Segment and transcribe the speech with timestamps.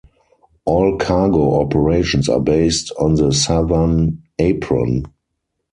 [0.65, 5.05] All cargo operations are based on the southern apron.